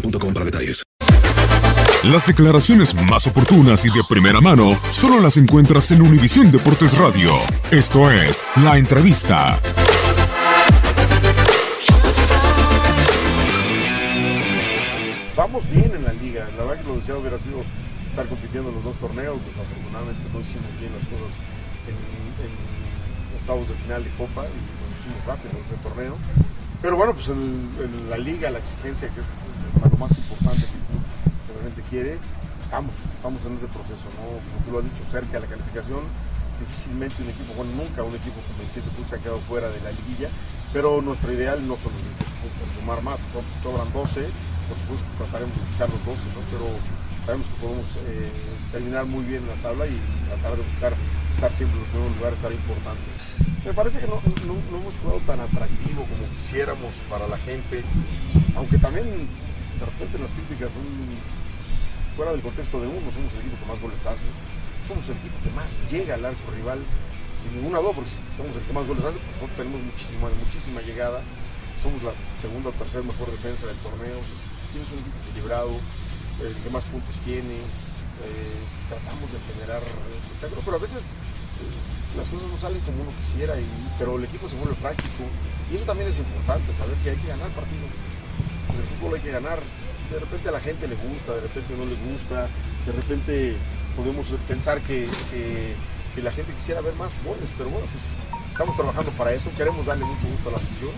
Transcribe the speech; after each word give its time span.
boostmobile.com 0.00 0.34
para 0.34 0.44
detalles. 0.44 0.82
Las 2.04 2.26
declaraciones 2.26 2.94
más 3.10 3.26
oportunas 3.26 3.84
y 3.84 3.88
de 3.88 4.02
primera 4.08 4.40
mano 4.40 4.78
solo 4.90 5.20
las 5.20 5.38
encuentras 5.38 5.90
en 5.90 6.02
Univisión 6.02 6.52
Deportes 6.52 6.96
Radio. 6.98 7.32
Esto 7.70 8.10
es 8.10 8.44
La 8.62 8.78
Entrevista. 8.78 9.58
Vamos 15.36 15.68
bien 15.68 15.92
en 15.94 16.04
la 16.04 16.12
liga. 16.12 16.48
La 16.56 16.64
verdad 16.64 16.82
que 16.82 16.88
lo 16.88 16.96
deseado 16.96 17.20
hubiera 17.20 17.38
sido 17.38 17.64
estar 18.04 18.26
compitiendo 18.28 18.68
en 18.68 18.76
los 18.76 18.84
dos 18.84 18.96
torneos. 18.98 19.38
Desafortunadamente 19.44 20.22
no 20.32 20.40
hicimos 20.40 20.70
bien 20.78 20.92
las 20.94 21.04
cosas 21.06 21.38
en, 21.88 21.96
octavos 23.40 23.68
de 23.68 23.74
final 23.74 24.04
de 24.04 24.10
Copa 24.10 24.44
y 24.44 24.54
nos 24.54 25.02
fuimos 25.02 25.24
rápido 25.26 25.50
en 25.56 25.64
ese 25.64 25.74
torneo. 25.82 26.16
Pero 26.82 26.96
bueno, 26.96 27.14
pues 27.14 27.28
en, 27.28 27.68
en 27.82 28.10
la 28.10 28.18
liga, 28.18 28.50
la 28.50 28.58
exigencia 28.58 29.08
que 29.08 29.20
es 29.20 29.26
lo 29.84 29.96
más 29.98 30.12
importante 30.16 30.62
que 30.62 30.76
el 30.76 30.84
club 30.88 31.02
realmente 31.52 31.82
quiere, 31.90 32.18
estamos, 32.62 32.94
estamos 33.14 33.44
en 33.46 33.54
ese 33.54 33.68
proceso, 33.68 34.06
¿no? 34.16 34.22
Como 34.40 34.56
tú 34.64 34.72
lo 34.72 34.78
has 34.80 34.84
dicho, 34.84 35.04
cerca 35.08 35.32
de 35.38 35.40
la 35.40 35.46
calificación. 35.46 36.00
Difícilmente 36.56 37.22
un 37.22 37.28
equipo, 37.28 37.52
bueno, 37.52 37.72
nunca 37.76 38.02
un 38.02 38.14
equipo 38.16 38.40
con 38.48 38.56
27 38.64 38.88
puntos 38.96 39.08
se 39.12 39.16
ha 39.16 39.18
quedado 39.20 39.40
fuera 39.44 39.68
de 39.68 39.76
la 39.84 39.92
liguilla, 39.92 40.30
pero 40.72 41.02
nuestro 41.02 41.28
ideal 41.30 41.60
no 41.68 41.76
son 41.76 41.92
los 41.92 42.00
27 42.00 42.32
puntos, 42.40 42.64
sumar 42.74 43.02
más, 43.04 43.20
pues, 43.20 43.44
so- 43.44 43.44
sobran 43.60 43.92
12, 43.92 44.24
por 44.64 44.76
supuesto 44.80 45.04
trataremos 45.20 45.52
de 45.52 45.62
buscar 45.68 45.90
los 45.92 46.00
12, 46.08 46.32
¿no? 46.32 46.40
Pero 46.48 46.64
sabemos 47.28 47.46
que 47.52 47.56
podemos 47.60 47.88
eh, 48.08 48.32
terminar 48.72 49.04
muy 49.04 49.24
bien 49.28 49.42
en 49.44 49.52
la 49.52 49.60
tabla 49.60 49.84
y 49.84 50.00
tratar 50.32 50.56
de 50.56 50.62
buscar 50.64 50.92
estar 51.28 51.52
siempre 51.52 51.76
en 51.76 51.82
los 51.84 51.90
primeros 51.92 52.16
lugares 52.16 52.38
será 52.40 52.54
importante. 52.56 53.04
Me 53.60 53.72
parece 53.76 54.00
que 54.00 54.06
no- 54.08 54.22
no 54.24 54.76
hemos 54.80 54.96
jugado 54.96 55.20
tan 55.28 55.40
atractivo 55.44 56.08
como 56.08 56.24
quisiéramos 56.40 57.04
para 57.12 57.28
la 57.28 57.36
gente, 57.36 57.84
aunque 58.56 58.78
también 58.80 59.28
de 59.78 59.84
repente 59.84 60.18
las 60.18 60.32
críticas 60.32 60.72
son 60.72 60.82
fuera 62.16 62.32
del 62.32 62.40
contexto 62.40 62.80
de 62.80 62.86
uno, 62.88 63.12
somos 63.12 63.32
el 63.34 63.40
equipo 63.40 63.60
que 63.60 63.66
más 63.66 63.80
goles 63.80 64.06
hace, 64.06 64.26
somos 64.86 65.08
el 65.10 65.16
equipo 65.18 65.36
que 65.44 65.50
más 65.52 65.76
llega 65.90 66.14
al 66.14 66.24
arco 66.24 66.50
rival, 66.56 66.80
sin 67.36 67.52
ninguna 67.56 67.78
duda, 67.78 67.92
porque 67.92 68.10
somos 68.36 68.56
el 68.56 68.62
que 68.62 68.72
más 68.72 68.86
goles 68.86 69.04
hace, 69.04 69.20
pues 69.38 69.54
tenemos 69.54 69.80
muchísima, 69.82 70.28
muchísima 70.40 70.80
llegada, 70.80 71.20
somos 71.76 72.02
la 72.02 72.12
segunda 72.40 72.70
o 72.70 72.72
tercera 72.72 73.04
mejor 73.04 73.30
defensa 73.30 73.66
del 73.66 73.76
torneo, 73.84 74.16
tienes 74.72 74.88
un 74.92 74.98
equipo 75.04 75.16
equilibrado, 75.28 75.76
el 76.40 76.56
que 76.56 76.70
más 76.70 76.84
puntos 76.84 77.16
tiene, 77.20 77.60
eh, 78.24 78.60
tratamos 78.88 79.28
de 79.28 79.38
generar 79.52 79.82
espectáculo, 79.84 80.62
pero 80.64 80.76
a 80.78 80.80
veces 80.80 81.12
eh, 81.12 82.16
las 82.16 82.30
cosas 82.30 82.48
no 82.48 82.56
salen 82.56 82.80
como 82.80 83.04
uno 83.04 83.12
quisiera, 83.20 83.54
pero 83.98 84.16
el 84.16 84.24
equipo 84.24 84.48
se 84.48 84.56
vuelve 84.56 84.74
práctico, 84.80 85.28
y 85.70 85.76
eso 85.76 85.84
también 85.84 86.08
es 86.08 86.18
importante, 86.18 86.72
saber 86.72 86.96
que 87.04 87.10
hay 87.10 87.16
que 87.20 87.28
ganar 87.28 87.52
partidos, 87.52 87.92
el 88.78 88.84
fútbol 88.96 89.14
hay 89.16 89.20
que 89.22 89.30
ganar, 89.30 89.58
de 90.10 90.18
repente 90.18 90.48
a 90.48 90.52
la 90.52 90.60
gente 90.60 90.86
le 90.88 90.94
gusta, 90.96 91.34
de 91.34 91.40
repente 91.40 91.74
no 91.76 91.84
le 91.84 91.96
gusta, 92.12 92.48
de 92.86 92.92
repente 92.92 93.56
podemos 93.96 94.32
pensar 94.48 94.80
que, 94.82 95.06
que- 95.30 95.96
la 96.22 96.32
gente 96.32 96.50
quisiera 96.54 96.80
ver 96.80 96.94
más 96.94 97.20
goles, 97.22 97.52
pero 97.58 97.68
bueno, 97.68 97.84
pues 97.92 98.04
estamos 98.50 98.74
trabajando 98.74 99.10
para 99.20 99.34
eso, 99.34 99.50
queremos 99.54 99.84
darle 99.84 100.06
mucho 100.06 100.26
gusto 100.28 100.48
a 100.48 100.52
la 100.52 100.56
afición, 100.56 100.92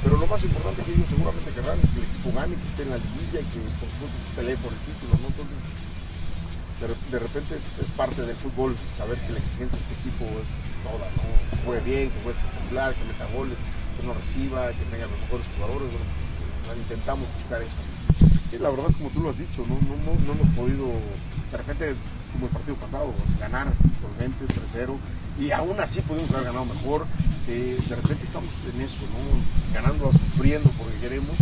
pero 0.00 0.16
lo 0.16 0.28
más 0.28 0.44
importante 0.44 0.82
que 0.86 0.92
ellos 0.94 1.10
seguramente 1.10 1.50
querrán 1.50 1.74
es 1.82 1.90
que 1.90 1.98
el 1.98 2.06
equipo 2.06 2.30
gane, 2.38 2.54
que 2.54 2.68
esté 2.70 2.82
en 2.86 2.90
la 2.94 3.02
liguilla 3.02 3.40
y 3.42 3.46
que 3.50 3.58
por 3.82 3.90
supuesto 3.90 4.14
pelee 4.38 4.54
por 4.62 4.70
el 4.70 4.78
título, 4.86 5.18
¿no? 5.18 5.26
Entonces, 5.26 5.66
de, 6.78 6.86
re- 6.86 7.02
de 7.10 7.18
repente 7.18 7.56
es, 7.58 7.66
es 7.82 7.90
parte 7.90 8.22
del 8.22 8.36
fútbol 8.38 8.76
saber 8.96 9.18
que 9.26 9.32
la 9.34 9.42
exigencia 9.42 9.74
de 9.74 9.82
este 9.90 9.94
equipo 10.06 10.24
es 10.38 10.70
toda, 10.86 11.10
¿no? 11.18 11.26
Que 11.50 11.56
juegue 11.66 11.82
bien, 11.82 12.04
que 12.14 12.18
juegue 12.22 12.38
espectacular, 12.38 12.94
que 12.94 13.04
meta 13.10 13.26
goles, 13.34 13.58
que 13.98 14.06
no 14.06 14.14
reciba, 14.14 14.70
que 14.70 14.86
tenga 14.86 15.10
los 15.10 15.18
mejores 15.18 15.46
jugadores, 15.58 15.90
bueno, 15.90 16.06
intentamos 16.76 17.26
buscar 17.34 17.62
eso. 17.62 17.76
Y 18.52 18.58
la 18.58 18.70
verdad 18.70 18.86
es 18.90 18.96
como 18.96 19.10
tú 19.10 19.20
lo 19.20 19.30
has 19.30 19.38
dicho, 19.38 19.64
no, 19.68 19.74
no, 19.74 19.96
no, 20.04 20.18
no 20.26 20.32
hemos 20.32 20.48
podido, 20.54 20.86
de 21.50 21.56
repente, 21.56 21.94
como 22.32 22.46
el 22.46 22.52
partido 22.52 22.76
pasado, 22.76 23.14
ganar 23.38 23.68
solvente 24.00 24.44
3-0 24.46 24.96
y 25.38 25.50
aún 25.52 25.78
así 25.80 26.00
pudimos 26.00 26.30
haber 26.32 26.46
ganado 26.46 26.66
mejor. 26.66 27.06
Eh, 27.48 27.78
de 27.88 27.96
repente 27.96 28.24
estamos 28.24 28.52
en 28.72 28.80
eso, 28.80 29.02
¿no? 29.02 29.72
ganando, 29.74 30.12
sufriendo 30.12 30.70
porque 30.78 30.96
queremos. 30.98 31.36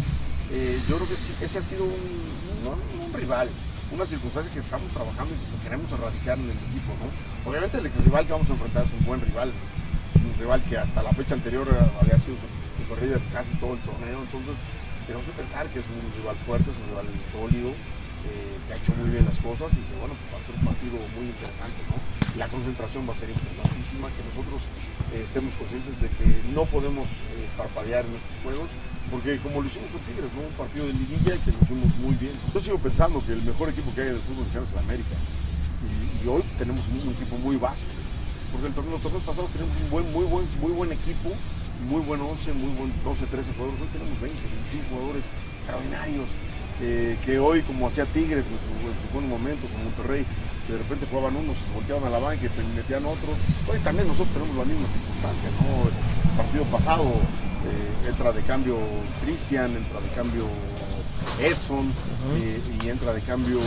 Eh, 0.50 0.80
yo 0.88 0.96
creo 0.96 1.08
que 1.08 1.16
sí, 1.16 1.34
ese 1.40 1.58
ha 1.58 1.62
sido 1.62 1.84
un, 1.84 2.64
no, 2.64 3.04
un 3.04 3.12
rival, 3.12 3.48
una 3.92 4.06
circunstancia 4.06 4.52
que 4.52 4.60
estamos 4.60 4.90
trabajando 4.92 5.34
y 5.34 5.56
que 5.56 5.62
queremos 5.64 5.90
erradicar 5.92 6.38
en 6.38 6.44
el 6.44 6.56
equipo. 6.56 6.92
¿no? 7.00 7.50
Obviamente 7.50 7.78
el 7.78 7.92
rival 8.04 8.26
que 8.26 8.32
vamos 8.32 8.48
a 8.48 8.52
enfrentar 8.52 8.84
es 8.84 8.92
un 8.92 9.04
buen 9.04 9.20
rival, 9.20 9.52
es 10.14 10.22
un 10.22 10.38
rival 10.38 10.62
que 10.64 10.78
hasta 10.78 11.02
la 11.02 11.12
fecha 11.12 11.34
anterior 11.34 11.68
había 12.00 12.18
sido 12.18 12.36
super 12.76 13.02
líder 13.02 13.20
casi 13.32 13.54
todo 13.56 13.74
el 13.74 13.80
torneo, 13.80 14.20
entonces 14.22 14.64
tenemos 15.08 15.24
que 15.24 15.32
pensar 15.32 15.64
que 15.72 15.80
es 15.80 15.86
un 15.88 16.04
rival 16.20 16.36
fuerte, 16.44 16.68
es 16.68 16.76
un 16.76 16.92
rival 16.92 17.08
sólido, 17.32 17.72
eh, 17.72 18.60
que 18.68 18.74
ha 18.74 18.76
hecho 18.76 18.92
muy 19.00 19.08
bien 19.08 19.24
las 19.24 19.40
cosas 19.40 19.72
y 19.72 19.80
que 19.80 19.96
bueno, 19.96 20.12
pues 20.12 20.28
va 20.28 20.36
a 20.36 20.44
ser 20.44 20.52
un 20.52 20.64
partido 20.68 21.00
muy 21.16 21.32
interesante, 21.32 21.80
¿no? 21.88 21.96
La 22.36 22.44
concentración 22.52 23.08
va 23.08 23.16
a 23.16 23.16
ser 23.16 23.32
importantísima, 23.32 24.12
que 24.12 24.20
nosotros 24.20 24.68
eh, 25.16 25.24
estemos 25.24 25.56
conscientes 25.56 26.04
de 26.04 26.12
que 26.12 26.28
no 26.52 26.68
podemos 26.68 27.08
eh, 27.32 27.48
parpadear 27.56 28.04
en 28.04 28.20
estos 28.20 28.36
juegos, 28.44 28.68
porque 29.08 29.40
como 29.40 29.64
lo 29.64 29.66
hicimos 29.66 29.88
con 29.96 30.04
Tigres, 30.04 30.28
¿no? 30.36 30.44
Un 30.44 30.56
partido 30.60 30.84
de 30.84 30.92
liguilla 30.92 31.40
y 31.40 31.40
que 31.40 31.56
lo 31.56 31.58
hicimos 31.64 31.88
muy 32.04 32.12
bien. 32.20 32.36
Yo 32.52 32.60
sigo 32.60 32.76
pensando 32.76 33.24
que 33.24 33.32
el 33.32 33.42
mejor 33.48 33.72
equipo 33.72 33.88
que 33.96 34.04
hay 34.04 34.08
en 34.12 34.20
el 34.20 34.24
fútbol 34.28 34.44
mexicano 34.44 34.68
es 34.68 34.72
el 34.76 34.84
América. 34.84 35.16
Y, 35.88 36.28
hoy 36.28 36.44
tenemos 36.60 36.84
un, 36.92 37.16
equipo 37.16 37.38
muy 37.40 37.56
vasto. 37.56 37.88
Porque 38.52 38.68
en 38.68 38.74
los 38.76 39.00
torneos 39.00 39.24
pasados 39.24 39.48
teníamos 39.56 39.76
un 39.80 39.88
buen, 39.88 40.12
muy 40.12 40.24
buen, 40.28 40.44
muy 40.60 40.72
buen 40.72 40.92
equipo, 40.92 41.32
muy 41.86 42.00
buen 42.02 42.20
11, 42.20 42.52
muy 42.54 42.72
buen 42.74 42.92
12, 43.04 43.26
13 43.26 43.52
jugadores. 43.52 43.80
Hoy 43.80 43.88
tenemos 43.92 44.20
20, 44.20 44.38
21 44.72 44.88
jugadores 44.90 45.30
extraordinarios. 45.54 46.28
eh, 46.80 47.18
que 47.24 47.38
hoy 47.38 47.62
como 47.62 47.88
hacía 47.88 48.06
Tigres 48.06 48.46
en, 48.46 48.58
sus 48.58 49.12
buenos 49.12 49.30
momentos, 49.30 49.70
o 49.74 49.78
Monterrey, 49.82 50.24
que 50.66 50.74
de 50.74 50.78
repente 50.78 51.06
jugaban 51.10 51.34
unos 51.36 51.58
se 51.58 51.72
volteaban 51.74 52.04
a 52.04 52.10
la 52.10 52.18
banca 52.18 52.46
y 52.46 52.76
metían 52.76 53.04
otros. 53.04 53.36
Hoy 53.66 53.78
también 53.80 54.06
nosotros 54.06 54.32
tenemos 54.34 54.56
la 54.56 54.64
misma 54.64 54.86
circunstancia, 54.86 55.50
¿no? 55.58 55.88
El 55.90 56.36
partido 56.36 56.64
pasado 56.64 57.04
eh, 57.04 58.08
entra 58.08 58.32
de 58.32 58.42
cambio 58.42 58.78
Cristian, 59.24 59.76
entra 59.76 60.00
de 60.00 60.08
cambio 60.10 60.46
Edson 61.40 61.90
eh, 62.36 62.60
y 62.80 62.88
entra 62.88 63.12
de 63.12 63.22
cambio 63.22 63.58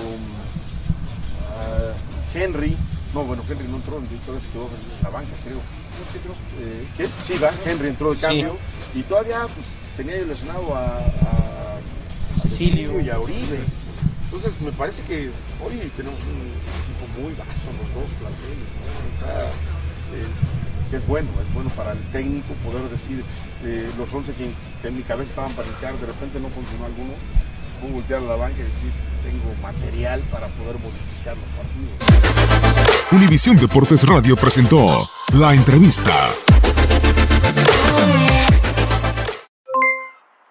ah, 1.58 1.94
Henry. 2.34 2.78
No, 3.14 3.24
bueno, 3.24 3.44
Henry 3.50 3.68
no 3.68 3.78
entró, 3.78 3.96
todavía 4.26 4.40
se 4.40 4.50
quedó 4.52 4.68
en 4.68 5.04
la 5.04 5.10
banca, 5.10 5.32
creo. 5.44 5.60
¿Qué? 6.98 7.10
Sí, 7.24 7.34
va, 7.38 7.52
Henry 7.66 7.90
entró 7.90 8.14
de 8.14 8.20
cambio 8.20 8.56
y 8.96 9.04
todavía 9.04 9.48
pues, 9.54 9.68
tenía 9.98 10.18
lesionado 10.26 10.74
a, 10.74 10.98
a, 10.98 12.42
Cecilio 12.42 13.02
y 13.02 13.10
a 13.10 13.20
Uribe. 13.20 13.60
Entonces 14.26 14.62
me 14.62 14.72
parece 14.72 15.04
que 15.04 15.30
hoy 15.64 15.92
tenemos 15.98 16.20
un 16.22 16.56
equipo 16.84 17.22
muy 17.22 17.34
vasto 17.34 17.70
en 17.70 17.78
los 17.78 17.94
dos 17.94 18.10
planteles, 18.18 18.72
¿no? 18.80 19.16
O 19.16 19.20
sea, 19.20 19.48
eh, 20.16 20.26
que 20.90 20.96
es 20.96 21.06
bueno, 21.06 21.30
es 21.42 21.54
bueno 21.54 21.70
para 21.72 21.92
el 21.92 22.00
técnico 22.12 22.54
poder 22.64 22.90
decir 22.90 23.24
eh, 23.64 23.90
los 23.98 24.14
11 24.14 24.34
que, 24.34 24.88
en 24.88 24.96
mi 24.96 25.04
cabeza 25.04 25.32
estaban 25.32 25.52
para 25.54 25.68
iniciar, 25.68 25.98
de 26.00 26.06
repente 26.06 26.40
no 26.40 26.50
funcionó 26.50 26.86
alguno, 26.86 27.12
pues 27.12 27.82
puedo 27.82 27.94
voltear 27.94 28.22
a 28.22 28.26
la 28.26 28.36
banca 28.38 28.62
y 28.62 28.64
decir 28.64 28.92
tengo 29.24 29.54
material 29.62 30.22
para 30.32 30.48
poder 30.48 30.78
modificar 30.80 31.38
los 31.38 31.50
partidos. 31.52 33.12
Univisión 33.12 33.58
Deportes 33.58 34.08
Radio 34.08 34.36
presentó 34.36 35.10
la 35.34 35.54
entrevista. 35.54 36.14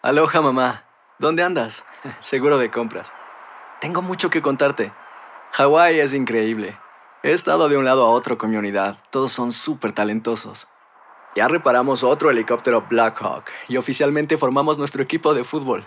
Aloha 0.03 0.41
mamá, 0.41 0.85
¿dónde 1.19 1.43
andas? 1.43 1.85
Seguro 2.21 2.59
de 2.59 2.71
compras. 2.71 3.13
Tengo 3.81 4.03
mucho 4.03 4.31
que 4.31 4.43
contarte. 4.43 4.93
Hawái 5.53 6.01
es 6.01 6.15
increíble. 6.15 6.79
He 7.23 7.33
estado 7.33 7.69
de 7.69 7.77
un 7.77 7.85
lado 7.85 8.07
a 8.07 8.11
otro 8.11 8.39
con 8.39 8.51
mi 8.51 8.57
unidad. 8.57 8.99
Todos 9.11 9.33
son 9.33 9.53
súper 9.53 9.93
talentosos. 9.93 10.69
Ya 11.37 11.49
reparamos 11.49 12.03
otro 12.03 12.31
helicóptero 12.31 12.87
Blackhawk 12.89 13.45
y 13.69 13.77
oficialmente 13.77 14.37
formamos 14.37 14.79
nuestro 14.79 15.03
equipo 15.03 15.33
de 15.35 15.45
fútbol. 15.45 15.87